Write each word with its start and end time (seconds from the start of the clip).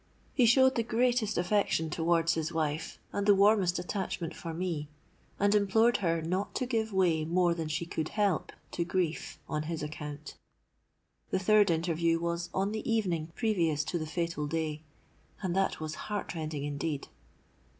He 0.33 0.47
showed 0.47 0.73
the 0.73 0.81
greatest 0.81 1.37
affection 1.37 1.91
towards 1.91 2.33
his 2.33 2.51
wife, 2.51 2.97
and 3.13 3.27
the 3.27 3.35
warmest 3.35 3.77
attachment 3.77 4.33
for 4.35 4.51
me; 4.51 4.89
and 5.39 5.53
implored 5.53 5.97
her 5.97 6.23
not 6.23 6.55
to 6.55 6.65
give 6.65 6.91
way 6.91 7.23
more 7.23 7.53
than 7.53 7.67
she 7.67 7.85
could 7.85 8.09
help 8.09 8.51
to 8.71 8.83
grief 8.83 9.37
on 9.47 9.61
his 9.69 9.83
account. 9.83 10.39
The 11.29 11.37
third 11.37 11.69
interview 11.69 12.19
was 12.19 12.49
on 12.51 12.71
the 12.71 12.91
evening 12.91 13.31
previous 13.35 13.83
to 13.83 13.99
the 13.99 14.07
fatal 14.07 14.47
day; 14.47 14.81
and 15.43 15.55
that 15.55 15.79
was 15.79 15.93
heart 16.09 16.33
rending 16.33 16.63
indeed. 16.63 17.07